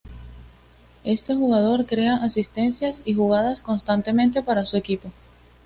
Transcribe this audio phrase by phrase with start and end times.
[1.03, 5.11] Este jugador crea asistencias y jugadas constantemente para su equipo.